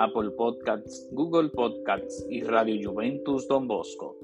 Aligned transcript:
Apple 0.00 0.30
Podcasts, 0.30 1.10
Google 1.12 1.50
Podcasts 1.50 2.26
y 2.30 2.40
Radio 2.40 2.90
Juventus 2.90 3.46
Don 3.46 3.68
Bosco. 3.68 4.16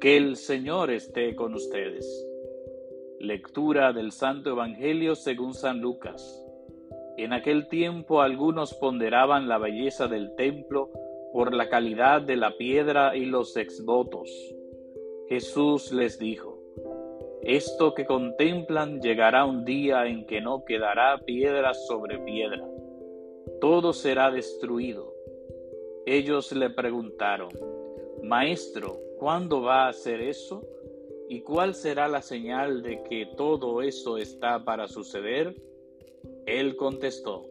Que 0.00 0.16
el 0.16 0.36
Señor 0.36 0.92
esté 0.92 1.34
con 1.34 1.54
ustedes. 1.54 2.06
Lectura 3.18 3.92
del 3.92 4.12
Santo 4.12 4.50
Evangelio 4.50 5.16
según 5.16 5.54
San 5.54 5.80
Lucas. 5.80 6.40
En 7.16 7.32
aquel 7.32 7.66
tiempo 7.66 8.22
algunos 8.22 8.74
ponderaban 8.74 9.48
la 9.48 9.58
belleza 9.58 10.06
del 10.06 10.36
templo 10.36 10.92
por 11.32 11.52
la 11.52 11.68
calidad 11.68 12.22
de 12.22 12.36
la 12.36 12.56
piedra 12.56 13.16
y 13.16 13.24
los 13.24 13.56
exvotos. 13.56 14.30
Jesús 15.28 15.90
les 15.90 16.20
dijo, 16.20 16.62
Esto 17.42 17.92
que 17.92 18.06
contemplan 18.06 19.00
llegará 19.00 19.44
un 19.44 19.64
día 19.64 20.06
en 20.06 20.26
que 20.26 20.40
no 20.40 20.64
quedará 20.64 21.18
piedra 21.26 21.74
sobre 21.74 22.20
piedra. 22.20 22.64
Todo 23.60 23.92
será 23.92 24.30
destruido. 24.30 25.12
Ellos 26.06 26.52
le 26.52 26.70
preguntaron, 26.70 27.50
Maestro, 28.22 29.04
¿Cuándo 29.18 29.62
va 29.62 29.86
a 29.86 29.88
hacer 29.88 30.20
eso? 30.20 30.66
¿Y 31.28 31.40
cuál 31.40 31.74
será 31.74 32.08
la 32.08 32.20
señal 32.20 32.82
de 32.82 33.02
que 33.04 33.26
todo 33.36 33.80
eso 33.80 34.18
está 34.18 34.64
para 34.64 34.88
suceder? 34.88 35.54
Él 36.44 36.76
contestó, 36.76 37.46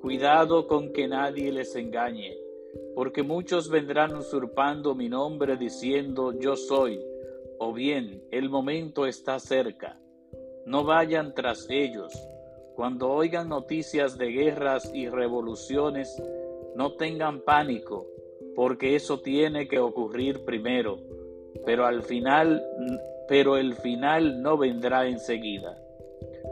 Cuidado 0.00 0.66
con 0.66 0.92
que 0.92 1.08
nadie 1.08 1.50
les 1.52 1.74
engañe, 1.76 2.38
porque 2.94 3.22
muchos 3.22 3.68
vendrán 3.68 4.14
usurpando 4.16 4.94
mi 4.94 5.08
nombre 5.08 5.56
diciendo 5.56 6.32
yo 6.32 6.56
soy, 6.56 7.00
o 7.58 7.72
bien 7.72 8.22
el 8.30 8.48
momento 8.48 9.06
está 9.06 9.38
cerca. 9.38 10.00
No 10.64 10.84
vayan 10.84 11.34
tras 11.34 11.66
ellos. 11.68 12.12
Cuando 12.74 13.10
oigan 13.10 13.48
noticias 13.48 14.18
de 14.18 14.32
guerras 14.32 14.90
y 14.92 15.08
revoluciones, 15.08 16.20
no 16.74 16.94
tengan 16.94 17.40
pánico 17.40 18.06
porque 18.54 18.94
eso 18.94 19.20
tiene 19.20 19.68
que 19.68 19.78
ocurrir 19.78 20.44
primero, 20.44 20.98
pero 21.64 21.86
al 21.86 22.02
final, 22.02 22.62
pero 23.28 23.56
el 23.56 23.74
final 23.74 24.42
no 24.42 24.56
vendrá 24.56 25.06
enseguida. 25.06 25.78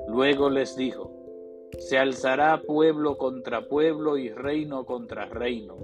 Luego 0.09 0.51
les 0.51 0.77
dijo, 0.77 1.13
se 1.79 1.99
alzará 1.99 2.61
pueblo 2.63 3.17
contra 3.19 3.69
pueblo 3.69 4.17
y 4.17 4.31
reino 4.31 4.85
contra 4.85 5.27
reino. 5.27 5.77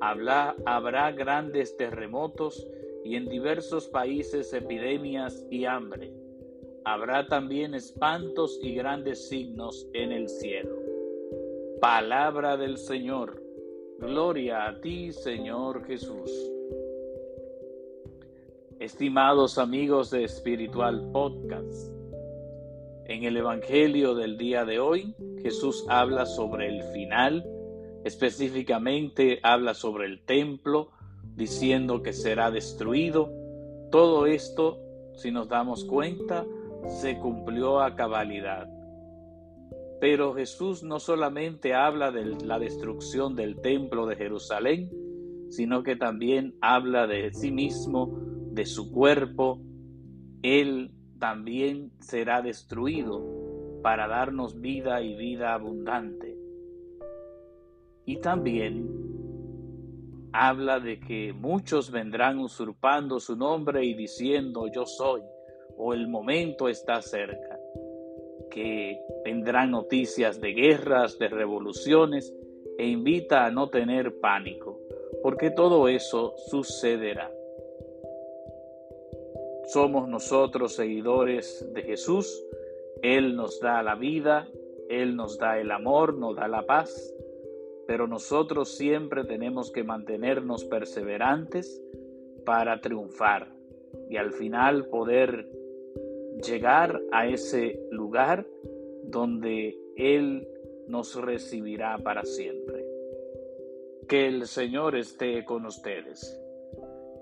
habrá 0.00 1.12
grandes 1.12 1.76
terremotos 1.76 2.66
y 3.04 3.16
en 3.16 3.26
diversos 3.26 3.88
países 3.88 4.52
epidemias 4.52 5.44
y 5.50 5.64
hambre. 5.64 6.12
Habrá 6.84 7.26
también 7.26 7.74
espantos 7.74 8.58
y 8.62 8.74
grandes 8.74 9.28
signos 9.28 9.86
en 9.92 10.12
el 10.12 10.28
cielo. 10.28 10.76
Palabra 11.80 12.56
del 12.56 12.78
Señor. 12.78 13.42
Gloria 13.98 14.66
a 14.66 14.80
ti, 14.80 15.12
Señor 15.12 15.84
Jesús. 15.86 16.30
Estimados 18.78 19.58
amigos 19.58 20.10
de 20.10 20.24
Espiritual 20.24 21.10
Podcast, 21.12 21.92
en 23.06 23.24
el 23.24 23.36
Evangelio 23.36 24.14
del 24.14 24.36
día 24.36 24.64
de 24.64 24.80
hoy, 24.80 25.14
Jesús 25.42 25.84
habla 25.88 26.26
sobre 26.26 26.68
el 26.68 26.82
final, 26.92 27.44
específicamente 28.04 29.40
habla 29.42 29.74
sobre 29.74 30.06
el 30.06 30.20
templo, 30.20 30.90
diciendo 31.34 32.02
que 32.02 32.12
será 32.12 32.50
destruido. 32.50 33.32
Todo 33.90 34.26
esto, 34.26 34.78
si 35.14 35.30
nos 35.30 35.48
damos 35.48 35.84
cuenta, 35.84 36.46
se 36.86 37.18
cumplió 37.18 37.80
a 37.80 37.94
cabalidad. 37.94 38.68
Pero 40.00 40.34
Jesús 40.34 40.82
no 40.82 41.00
solamente 41.00 41.74
habla 41.74 42.12
de 42.12 42.24
la 42.44 42.58
destrucción 42.58 43.34
del 43.34 43.60
templo 43.60 44.06
de 44.06 44.16
Jerusalén, 44.16 44.90
sino 45.50 45.82
que 45.82 45.96
también 45.96 46.54
habla 46.60 47.06
de 47.06 47.32
sí 47.32 47.50
mismo, 47.50 48.18
de 48.52 48.64
su 48.64 48.92
cuerpo. 48.92 49.60
Él 50.42 50.92
también 51.18 51.90
será 51.98 52.42
destruido 52.42 53.24
para 53.82 54.06
darnos 54.06 54.60
vida 54.60 55.02
y 55.02 55.16
vida 55.16 55.54
abundante. 55.54 56.36
Y 58.04 58.20
también 58.20 58.88
habla 60.32 60.78
de 60.78 61.00
que 61.00 61.32
muchos 61.32 61.90
vendrán 61.90 62.38
usurpando 62.38 63.18
su 63.18 63.36
nombre 63.36 63.84
y 63.84 63.94
diciendo 63.94 64.66
yo 64.72 64.86
soy, 64.86 65.22
o 65.76 65.94
el 65.94 66.08
momento 66.08 66.68
está 66.68 67.02
cerca 67.02 67.58
que 68.50 69.00
vendrán 69.24 69.70
noticias 69.70 70.40
de 70.40 70.52
guerras, 70.52 71.18
de 71.18 71.28
revoluciones, 71.28 72.34
e 72.78 72.86
invita 72.86 73.44
a 73.44 73.50
no 73.50 73.68
tener 73.68 74.20
pánico, 74.20 74.78
porque 75.22 75.50
todo 75.50 75.88
eso 75.88 76.34
sucederá. 76.46 77.30
Somos 79.66 80.08
nosotros 80.08 80.74
seguidores 80.76 81.68
de 81.74 81.82
Jesús, 81.82 82.42
Él 83.02 83.36
nos 83.36 83.60
da 83.60 83.82
la 83.82 83.96
vida, 83.96 84.48
Él 84.88 85.16
nos 85.16 85.38
da 85.38 85.58
el 85.58 85.70
amor, 85.72 86.14
nos 86.14 86.36
da 86.36 86.48
la 86.48 86.62
paz, 86.62 87.14
pero 87.86 88.06
nosotros 88.06 88.76
siempre 88.76 89.24
tenemos 89.24 89.72
que 89.72 89.82
mantenernos 89.82 90.64
perseverantes 90.64 91.82
para 92.46 92.80
triunfar 92.80 93.52
y 94.08 94.16
al 94.16 94.32
final 94.32 94.86
poder 94.86 95.50
llegar 96.44 97.00
a 97.12 97.26
ese 97.26 97.80
lugar 97.90 98.46
donde 99.04 99.78
Él 99.96 100.46
nos 100.86 101.14
recibirá 101.14 101.98
para 101.98 102.24
siempre. 102.24 102.84
Que 104.08 104.26
el 104.26 104.46
Señor 104.46 104.96
esté 104.96 105.44
con 105.44 105.66
ustedes 105.66 106.40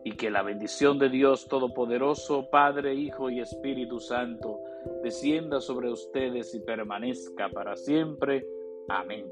y 0.05 0.13
que 0.13 0.31
la 0.31 0.43
bendición 0.43 1.01
de 1.01 1.09
Dios 1.09 1.49
Todopoderoso, 1.49 2.49
Padre, 2.49 2.95
Hijo 2.95 3.29
y 3.29 3.41
Espíritu 3.41 3.99
Santo, 3.99 4.61
descienda 5.03 5.61
sobre 5.61 5.91
ustedes 5.91 6.55
y 6.55 6.61
permanezca 6.61 7.49
para 7.49 7.75
siempre. 7.75 8.47
Amén. 8.89 9.27